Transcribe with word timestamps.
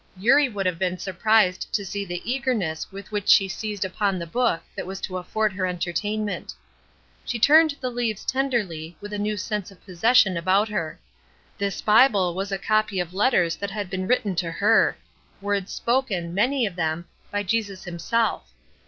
Eurie 0.17 0.49
would 0.49 0.65
have 0.65 0.79
been 0.79 0.97
surprised 0.97 1.71
to 1.71 1.85
see 1.85 2.03
the 2.03 2.23
eagerness 2.25 2.91
with 2.91 3.11
which 3.11 3.29
she 3.29 3.47
seized 3.47 3.85
upon 3.85 4.17
the 4.17 4.25
book 4.25 4.63
that 4.75 4.87
was 4.87 4.99
to 4.99 5.15
afford 5.15 5.53
her 5.53 5.67
entertainment. 5.67 6.55
She 7.23 7.37
turned 7.37 7.75
the 7.79 7.91
leaves 7.91 8.25
tenderly, 8.25 8.97
with 8.99 9.13
a 9.13 9.19
new 9.19 9.37
sense 9.37 9.69
of 9.69 9.85
possession 9.85 10.37
about 10.37 10.69
her. 10.69 10.99
This 11.59 11.83
Bible 11.83 12.33
was 12.33 12.51
a 12.51 12.57
copy 12.57 12.99
of 12.99 13.13
letters 13.13 13.55
that 13.57 13.69
had 13.69 13.91
been 13.91 14.07
written 14.07 14.35
to 14.37 14.49
her 14.49 14.97
words 15.39 15.71
spoken, 15.71 16.33
many 16.33 16.65
of 16.65 16.75
them, 16.75 17.05
by 17.29 17.43
Jesus 17.43 17.83
himself. 17.83 18.51